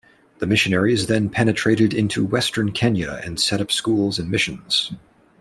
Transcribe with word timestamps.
The 0.39 0.47
missionaries 0.47 1.05
then 1.05 1.29
penetrated 1.29 1.93
into 1.93 2.25
western 2.25 2.71
Kenya 2.71 3.21
and 3.23 3.39
set 3.39 3.61
up 3.61 3.71
schools 3.71 4.17
and 4.17 4.31
missions. 4.31 4.91